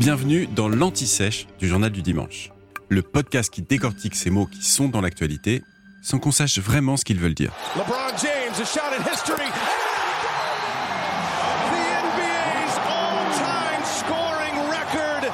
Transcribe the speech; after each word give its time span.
Bienvenue 0.00 0.46
dans 0.46 0.70
l'Anti-Sèche 0.70 1.46
du 1.58 1.68
Journal 1.68 1.92
du 1.92 2.00
Dimanche, 2.00 2.50
le 2.88 3.02
podcast 3.02 3.52
qui 3.52 3.60
décortique 3.60 4.14
ces 4.14 4.30
mots 4.30 4.46
qui 4.46 4.62
sont 4.62 4.88
dans 4.88 5.02
l'actualité 5.02 5.62
sans 6.00 6.18
qu'on 6.18 6.30
sache 6.30 6.58
vraiment 6.58 6.96
ce 6.96 7.04
qu'ils 7.04 7.18
veulent 7.20 7.34
dire. 7.34 7.52
LeBron 7.76 8.16
James, 8.16 8.54
a 8.58 8.64
shot 8.64 8.80
in 8.98 9.02
history. 9.02 9.44
The 11.68 11.84
NBA's 12.00 12.78
all-time 12.88 13.84
scoring 13.84 14.54
record 14.70 15.30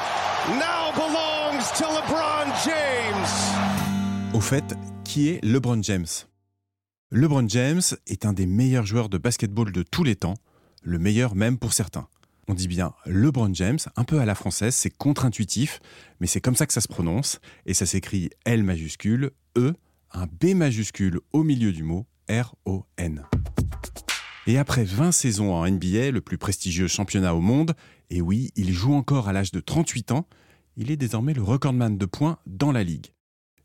now 0.59 0.91
belongs 0.97 1.71
to 1.79 1.85
LeBron 1.85 2.53
James. 2.65 4.35
Au 4.35 4.41
fait, 4.41 4.75
qui 5.05 5.29
est 5.29 5.45
LeBron 5.45 5.81
James? 5.85 6.07
LeBron 7.13 7.49
James 7.49 7.83
est 8.09 8.27
un 8.27 8.33
des 8.33 8.47
meilleurs 8.47 8.85
joueurs 8.85 9.09
de 9.11 9.19
basketball 9.19 9.71
de 9.71 9.85
tous 9.85 10.03
les 10.03 10.17
temps, 10.17 10.35
le 10.83 10.99
meilleur 10.99 11.37
même 11.37 11.57
pour 11.57 11.73
certains. 11.73 12.09
On 12.49 12.55
dit 12.55 12.69
bien 12.69 12.93
LeBron 13.07 13.53
James, 13.55 13.79
un 13.97 14.05
peu 14.05 14.21
à 14.21 14.25
la 14.25 14.37
française, 14.37 14.75
c'est 14.75 14.91
contre-intuitif, 14.91 15.81
mais 16.21 16.29
c'est 16.29 16.41
comme 16.41 16.55
ça 16.55 16.67
que 16.67 16.73
ça 16.73 16.81
se 16.81 16.87
prononce, 16.87 17.41
et 17.67 17.75
ça 17.75 17.87
s'écrit 17.87 18.31
L 18.45 18.63
majuscule, 18.63 19.33
E, 19.59 19.75
un 20.13 20.27
B 20.27 20.55
majuscule 20.55 21.21
au 21.33 21.43
milieu 21.43 21.73
du 21.73 21.83
mot, 21.83 22.07
R-O-N. 22.29 23.25
Et 24.47 24.59
après 24.59 24.85
20 24.85 25.11
saisons 25.11 25.53
en 25.53 25.69
NBA, 25.69 26.13
le 26.13 26.21
plus 26.21 26.39
prestigieux 26.39 26.87
championnat 26.87 27.35
au 27.35 27.41
monde, 27.41 27.75
et 28.11 28.21
oui, 28.21 28.53
il 28.55 28.73
joue 28.73 28.95
encore 28.95 29.27
à 29.27 29.33
l'âge 29.33 29.51
de 29.51 29.59
38 29.59 30.13
ans, 30.13 30.29
il 30.77 30.93
est 30.93 30.97
désormais 30.97 31.35
le 31.35 31.43
recordman 31.43 31.99
de 31.99 32.07
points 32.07 32.39
dans 32.47 32.71
la 32.71 32.85
ligue. 32.85 33.09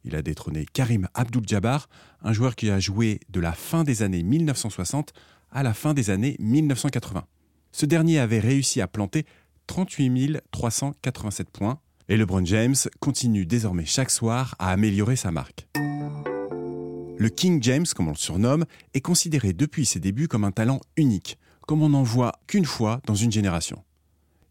Il 0.04 0.16
a 0.16 0.24
détrôné 0.24 0.66
Karim 0.66 1.08
Abdul-Jabbar, 1.14 1.88
un 2.24 2.34
joueur 2.34 2.56
qui 2.56 2.72
a 2.72 2.80
joué 2.80 3.20
de 3.30 3.40
la 3.40 3.52
fin 3.52 3.84
des 3.84 4.02
années 4.02 4.24
1960 4.24 5.14
à 5.52 5.62
la 5.62 5.76
fin 5.76 5.94
des 5.94 6.10
années 6.10 6.36
1980. 6.40 7.28
Ce 7.72 7.86
dernier 7.86 8.20
avait 8.20 8.40
réussi 8.40 8.82
à 8.82 8.88
planter 8.88 9.26
38 9.68 10.42
387 10.52 11.50
points 11.50 11.80
et 12.10 12.18
LeBron 12.18 12.46
James 12.46 12.76
continue 13.00 13.46
désormais 13.46 13.86
chaque 13.86 14.12
soir 14.12 14.56
à 14.60 14.72
améliorer 14.72 15.16
sa 15.16 15.32
marque. 15.32 15.68
Le 15.76 17.30
King 17.30 17.62
James, 17.62 17.86
comme 17.96 18.08
on 18.08 18.12
le 18.12 18.18
surnomme, 18.18 18.66
est 18.94 19.02
considéré 19.02 19.54
depuis 19.54 19.86
ses 19.86 20.00
débuts 20.00 20.28
comme 20.28 20.44
un 20.44 20.52
talent 20.52 20.82
unique, 20.98 21.38
comme 21.68 21.84
on 21.84 21.90
n'en 21.90 22.04
voit 22.04 22.34
qu'une 22.48 22.66
fois 22.66 23.00
dans 23.06 23.16
une 23.16 23.32
génération. 23.32 23.84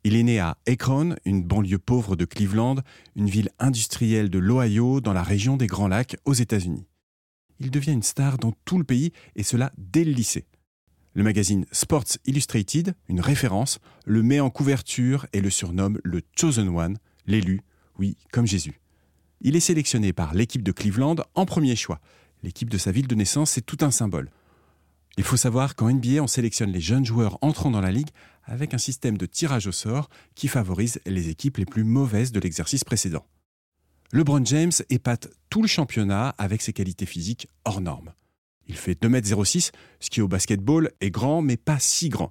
Il 0.05 0.17
est 0.17 0.23
né 0.23 0.39
à 0.39 0.57
Akron, 0.67 1.17
une 1.27 1.43
banlieue 1.43 1.79
pauvre 1.79 2.17
de 2.17 2.25
Cleveland, 2.25 2.77
une 3.17 3.29
ville 3.29 3.51
industrielle 3.59 4.31
de 4.31 4.39
l'Ohio 4.39 5.01
dans 5.03 5.13
la 5.13 5.23
région 5.23 5.59
des 5.59 5.67
Grands 5.67 5.89
Lacs 5.89 6.17
aux 6.25 6.33
États-Unis. 6.33 6.87
Il 7.59 7.71
devient 7.71 7.93
une 7.93 8.03
star 8.03 8.39
dans 8.39 8.53
tout 8.65 8.79
le 8.79 8.85
pays 8.85 9.13
et 9.37 9.43
cela 9.43 9.73
dès 9.77 10.05
le 10.05 10.13
lycée. 10.13 10.47
Le 11.15 11.25
magazine 11.25 11.67
Sports 11.73 12.19
Illustrated, 12.25 12.95
une 13.09 13.21
référence, 13.21 13.81
le 14.07 14.23
met 14.23 14.39
en 14.39 14.49
couverture 14.49 15.27
et 15.33 15.41
le 15.41 15.51
surnomme 15.51 15.99
le 16.05 16.23
Chosen 16.39 16.69
One, 16.69 16.99
l'élu, 17.27 17.63
oui, 17.99 18.17
comme 18.33 18.47
Jésus. 18.47 18.81
Il 19.41 19.57
est 19.57 19.61
sélectionné 19.61 20.13
par 20.13 20.35
l'équipe 20.35 20.63
de 20.63 20.71
Cleveland 20.71 21.17
en 21.35 21.47
premier 21.47 21.75
choix. 21.75 22.01
L'équipe 22.43 22.71
de 22.71 22.79
sa 22.79 22.93
ville 22.93 23.09
de 23.09 23.15
naissance, 23.15 23.51
c'est 23.51 23.67
tout 23.67 23.79
un 23.81 23.91
symbole. 23.91 24.31
Il 25.17 25.25
faut 25.25 25.37
savoir 25.37 25.75
qu'en 25.75 25.91
NBA, 25.91 26.23
on 26.23 26.27
sélectionne 26.27 26.71
les 26.71 26.81
jeunes 26.81 27.05
joueurs 27.05 27.39
entrant 27.43 27.71
dans 27.71 27.81
la 27.81 27.91
ligue 27.91 28.11
avec 28.45 28.73
un 28.73 28.79
système 28.79 29.19
de 29.19 29.27
tirage 29.27 29.67
au 29.67 29.73
sort 29.73 30.09
qui 30.35 30.47
favorise 30.47 31.01
les 31.07 31.29
équipes 31.29 31.57
les 31.57 31.67
plus 31.67 31.85
mauvaises 31.85 32.33
de 32.33 32.41
l'exercice 32.41 32.85
précédent. 32.85 33.27
LeBron 34.13 34.45
James 34.45 34.73
épate 34.91 35.29
tout 35.51 35.63
le 35.63 35.69
championnat 35.69 36.31
avec 36.39 36.63
ses 36.63 36.73
qualités 36.73 37.07
physiques 37.07 37.49
hors 37.65 37.81
normes. 37.81 38.13
Il 38.71 38.77
fait 38.77 38.95
2m06, 39.03 39.73
ce 39.99 40.11
qui 40.11 40.23
au 40.23 40.29
basketball 40.29 40.93
est 41.01 41.11
grand 41.11 41.43
mais 41.43 41.57
pas 41.57 41.81
si 41.81 42.09
grand. 42.09 42.31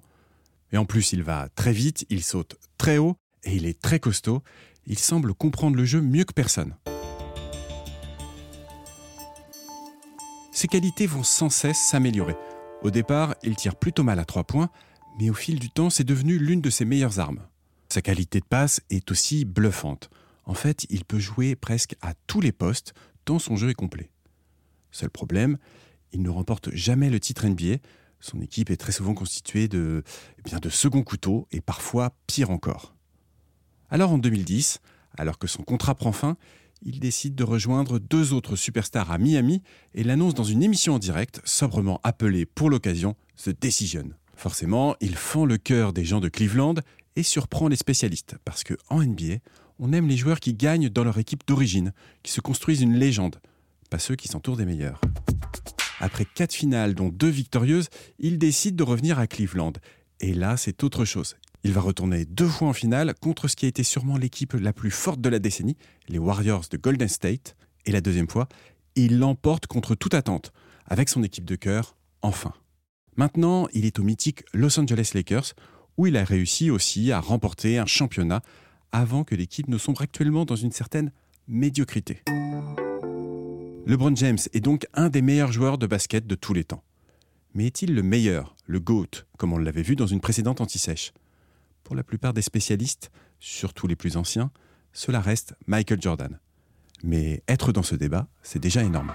Et 0.72 0.78
en 0.78 0.86
plus, 0.86 1.12
il 1.12 1.22
va 1.22 1.50
très 1.50 1.70
vite, 1.70 2.06
il 2.08 2.22
saute 2.22 2.56
très 2.78 2.96
haut 2.96 3.16
et 3.44 3.54
il 3.54 3.66
est 3.66 3.78
très 3.78 4.00
costaud. 4.00 4.42
Il 4.86 4.98
semble 4.98 5.34
comprendre 5.34 5.76
le 5.76 5.84
jeu 5.84 6.00
mieux 6.00 6.24
que 6.24 6.32
personne. 6.32 6.76
Ses 10.50 10.66
qualités 10.66 11.06
vont 11.06 11.22
sans 11.22 11.50
cesse 11.50 11.90
s'améliorer. 11.90 12.36
Au 12.80 12.90
départ, 12.90 13.34
il 13.42 13.54
tire 13.54 13.76
plutôt 13.76 14.02
mal 14.02 14.18
à 14.18 14.24
3 14.24 14.44
points, 14.44 14.70
mais 15.18 15.28
au 15.28 15.34
fil 15.34 15.58
du 15.58 15.68
temps, 15.68 15.90
c'est 15.90 16.04
devenu 16.04 16.38
l'une 16.38 16.62
de 16.62 16.70
ses 16.70 16.86
meilleures 16.86 17.18
armes. 17.18 17.46
Sa 17.90 18.00
qualité 18.00 18.40
de 18.40 18.46
passe 18.46 18.80
est 18.88 19.10
aussi 19.10 19.44
bluffante. 19.44 20.08
En 20.46 20.54
fait, 20.54 20.86
il 20.88 21.04
peut 21.04 21.18
jouer 21.18 21.54
presque 21.54 21.96
à 22.00 22.14
tous 22.26 22.40
les 22.40 22.52
postes, 22.52 22.94
tant 23.26 23.38
son 23.38 23.56
jeu 23.56 23.68
est 23.68 23.74
complet. 23.74 24.10
Seul 24.90 25.10
problème, 25.10 25.58
il 26.12 26.22
ne 26.22 26.30
remporte 26.30 26.70
jamais 26.74 27.10
le 27.10 27.20
titre 27.20 27.46
NBA. 27.46 27.76
Son 28.20 28.40
équipe 28.40 28.70
est 28.70 28.76
très 28.76 28.92
souvent 28.92 29.14
constituée 29.14 29.68
de, 29.68 30.02
eh 30.38 30.42
bien, 30.42 30.58
de 30.58 30.68
second 30.68 31.02
couteau 31.02 31.46
et 31.52 31.60
parfois 31.60 32.12
pire 32.26 32.50
encore. 32.50 32.94
Alors 33.88 34.12
en 34.12 34.18
2010, 34.18 34.80
alors 35.16 35.38
que 35.38 35.46
son 35.46 35.62
contrat 35.62 35.94
prend 35.94 36.12
fin, 36.12 36.36
il 36.82 37.00
décide 37.00 37.34
de 37.34 37.44
rejoindre 37.44 37.98
deux 37.98 38.32
autres 38.32 38.56
superstars 38.56 39.10
à 39.10 39.18
Miami 39.18 39.62
et 39.94 40.04
l'annonce 40.04 40.34
dans 40.34 40.44
une 40.44 40.62
émission 40.62 40.94
en 40.94 40.98
direct, 40.98 41.40
sobrement 41.44 42.00
appelée 42.02 42.46
pour 42.46 42.70
l'occasion 42.70 43.16
The 43.42 43.50
Decision. 43.60 44.10
Forcément, 44.34 44.96
il 45.00 45.16
fend 45.16 45.44
le 45.44 45.58
cœur 45.58 45.92
des 45.92 46.04
gens 46.04 46.20
de 46.20 46.28
Cleveland 46.28 46.76
et 47.16 47.22
surprend 47.22 47.68
les 47.68 47.76
spécialistes, 47.76 48.36
parce 48.44 48.64
que 48.64 48.74
en 48.88 49.02
NBA, 49.02 49.36
on 49.78 49.92
aime 49.92 50.08
les 50.08 50.16
joueurs 50.16 50.40
qui 50.40 50.54
gagnent 50.54 50.88
dans 50.88 51.04
leur 51.04 51.18
équipe 51.18 51.46
d'origine, 51.46 51.92
qui 52.22 52.32
se 52.32 52.40
construisent 52.40 52.80
une 52.80 52.94
légende, 52.94 53.40
pas 53.90 53.98
ceux 53.98 54.16
qui 54.16 54.28
s'entourent 54.28 54.56
des 54.56 54.64
meilleurs. 54.64 55.00
Après 56.00 56.24
quatre 56.24 56.54
finales, 56.54 56.94
dont 56.94 57.10
deux 57.10 57.28
victorieuses, 57.28 57.88
il 58.18 58.38
décide 58.38 58.74
de 58.74 58.82
revenir 58.82 59.18
à 59.18 59.26
Cleveland. 59.26 59.74
Et 60.20 60.32
là, 60.32 60.56
c'est 60.56 60.82
autre 60.82 61.04
chose. 61.04 61.36
Il 61.62 61.72
va 61.72 61.82
retourner 61.82 62.24
deux 62.24 62.48
fois 62.48 62.68
en 62.68 62.72
finale 62.72 63.14
contre 63.20 63.46
ce 63.46 63.54
qui 63.54 63.66
a 63.66 63.68
été 63.68 63.82
sûrement 63.82 64.16
l'équipe 64.16 64.54
la 64.54 64.72
plus 64.72 64.90
forte 64.90 65.20
de 65.20 65.28
la 65.28 65.38
décennie, 65.38 65.76
les 66.08 66.18
Warriors 66.18 66.64
de 66.70 66.78
Golden 66.78 67.08
State. 67.08 67.54
Et 67.84 67.92
la 67.92 68.00
deuxième 68.00 68.28
fois, 68.28 68.48
il 68.96 69.18
l'emporte 69.18 69.66
contre 69.66 69.94
toute 69.94 70.14
attente, 70.14 70.52
avec 70.86 71.10
son 71.10 71.22
équipe 71.22 71.44
de 71.44 71.56
cœur, 71.56 71.96
enfin. 72.22 72.54
Maintenant, 73.16 73.68
il 73.72 73.84
est 73.84 73.98
au 73.98 74.02
mythique 74.02 74.44
Los 74.54 74.80
Angeles 74.80 75.10
Lakers, 75.14 75.52
où 75.98 76.06
il 76.06 76.16
a 76.16 76.24
réussi 76.24 76.70
aussi 76.70 77.12
à 77.12 77.20
remporter 77.20 77.78
un 77.78 77.86
championnat 77.86 78.40
avant 78.90 79.24
que 79.24 79.34
l'équipe 79.34 79.68
ne 79.68 79.78
sombre 79.78 80.00
actuellement 80.00 80.46
dans 80.46 80.56
une 80.56 80.72
certaine 80.72 81.12
médiocrité. 81.46 82.22
LeBron 83.86 84.14
James 84.14 84.38
est 84.52 84.60
donc 84.60 84.86
un 84.94 85.08
des 85.08 85.22
meilleurs 85.22 85.52
joueurs 85.52 85.78
de 85.78 85.86
basket 85.86 86.26
de 86.26 86.34
tous 86.34 86.52
les 86.52 86.64
temps. 86.64 86.84
Mais 87.54 87.66
est-il 87.66 87.94
le 87.94 88.02
meilleur, 88.02 88.54
le 88.66 88.78
GOAT, 88.78 89.24
comme 89.38 89.52
on 89.52 89.58
l'avait 89.58 89.82
vu 89.82 89.96
dans 89.96 90.06
une 90.06 90.20
précédente 90.20 90.60
anti-sèche? 90.60 91.12
Pour 91.82 91.96
la 91.96 92.04
plupart 92.04 92.32
des 92.32 92.42
spécialistes, 92.42 93.10
surtout 93.40 93.86
les 93.86 93.96
plus 93.96 94.16
anciens, 94.16 94.50
cela 94.92 95.20
reste 95.20 95.54
Michael 95.66 96.00
Jordan. 96.00 96.38
Mais 97.02 97.42
être 97.48 97.72
dans 97.72 97.82
ce 97.82 97.94
débat, 97.94 98.28
c'est 98.42 98.58
déjà 98.58 98.84
énorme. 98.84 99.12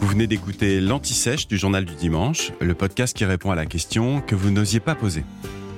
Vous 0.00 0.06
venez 0.06 0.26
d'écouter 0.26 0.80
l'Anti-Sèche 0.80 1.48
du 1.48 1.56
Journal 1.56 1.86
du 1.86 1.94
Dimanche, 1.94 2.52
le 2.60 2.74
podcast 2.74 3.16
qui 3.16 3.24
répond 3.24 3.50
à 3.50 3.56
la 3.56 3.66
question 3.66 4.20
que 4.20 4.34
vous 4.34 4.50
n'osiez 4.50 4.80
pas 4.80 4.94
poser. 4.94 5.24